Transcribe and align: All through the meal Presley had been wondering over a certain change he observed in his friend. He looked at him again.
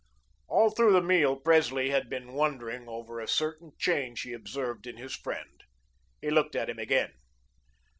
All 0.47 0.71
through 0.71 0.93
the 0.93 1.01
meal 1.03 1.35
Presley 1.35 1.91
had 1.91 2.09
been 2.09 2.33
wondering 2.33 2.89
over 2.89 3.19
a 3.19 3.27
certain 3.27 3.73
change 3.77 4.21
he 4.21 4.33
observed 4.33 4.87
in 4.87 4.97
his 4.97 5.15
friend. 5.15 5.63
He 6.19 6.31
looked 6.31 6.55
at 6.55 6.71
him 6.71 6.79
again. 6.79 7.13